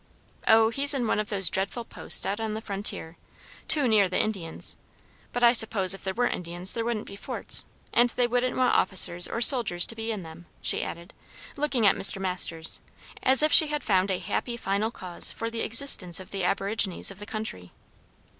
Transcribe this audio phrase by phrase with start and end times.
[0.47, 3.17] "O, he's in one of those dreadful posts out on the frontier;
[3.67, 4.75] too near the Indians;
[5.31, 8.73] but I suppose if there weren't Indians there wouldn't be forts, and they wouldn't want
[8.73, 11.13] officers or soldiers to be in them," she added,
[11.55, 12.19] looking at Mr.
[12.19, 12.81] Masters,
[13.21, 17.11] as if she had found a happy final cause for the existence of the aborigines
[17.11, 17.71] of the country.